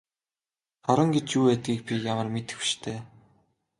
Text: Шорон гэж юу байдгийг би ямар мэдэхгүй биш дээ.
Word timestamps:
Шорон 0.83 1.09
гэж 1.15 1.25
юу 1.37 1.43
байдгийг 1.47 1.79
би 1.87 1.93
ямар 2.13 2.27
мэдэхгүй 2.31 2.59
биш 2.67 2.71
дээ. 2.83 2.99